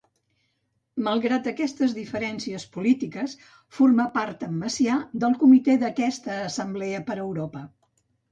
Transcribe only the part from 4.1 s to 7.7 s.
part amb Macià del comitè d'aquesta assemblea per a Europa.